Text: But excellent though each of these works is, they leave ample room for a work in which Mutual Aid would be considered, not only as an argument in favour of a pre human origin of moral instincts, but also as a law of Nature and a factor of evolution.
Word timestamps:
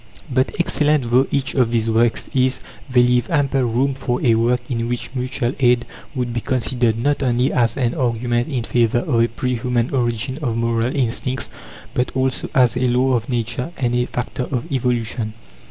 But 0.33 0.55
excellent 0.59 1.11
though 1.11 1.27
each 1.29 1.53
of 1.53 1.69
these 1.69 1.87
works 1.87 2.27
is, 2.33 2.59
they 2.89 3.03
leave 3.03 3.29
ample 3.29 3.61
room 3.61 3.93
for 3.93 4.19
a 4.25 4.33
work 4.33 4.61
in 4.67 4.89
which 4.89 5.13
Mutual 5.13 5.53
Aid 5.59 5.85
would 6.15 6.33
be 6.33 6.41
considered, 6.41 6.97
not 6.97 7.21
only 7.21 7.53
as 7.53 7.77
an 7.77 7.93
argument 7.93 8.47
in 8.47 8.63
favour 8.63 9.05
of 9.07 9.19
a 9.21 9.27
pre 9.27 9.57
human 9.57 9.91
origin 9.93 10.39
of 10.41 10.57
moral 10.57 10.95
instincts, 10.95 11.51
but 11.93 12.09
also 12.15 12.49
as 12.55 12.75
a 12.75 12.87
law 12.87 13.13
of 13.13 13.29
Nature 13.29 13.69
and 13.77 13.93
a 13.93 14.07
factor 14.07 14.45
of 14.51 14.63
evolution. 14.71 15.33